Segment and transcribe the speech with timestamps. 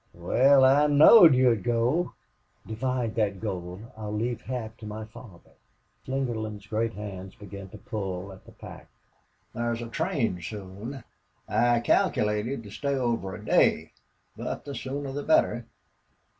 [0.15, 2.13] "Wal, I knowed you'd go."
[2.65, 3.83] "Divide that gold.
[3.95, 5.51] I'll leave half for my father."
[6.07, 8.87] Slingerland's great hands began to pull at the pack.
[9.53, 11.03] "Thar's a train soon.
[11.47, 13.91] I calkilated to stay over a day.
[14.35, 15.67] But the sooner the better....